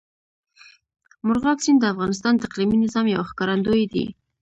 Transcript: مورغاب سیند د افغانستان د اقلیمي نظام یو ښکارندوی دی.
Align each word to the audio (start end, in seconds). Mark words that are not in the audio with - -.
مورغاب 1.25 1.57
سیند 1.65 1.79
د 1.81 1.85
افغانستان 1.93 2.33
د 2.35 2.41
اقلیمي 2.47 2.77
نظام 2.85 3.05
یو 3.07 3.23
ښکارندوی 3.29 3.83
دی. 3.93 4.05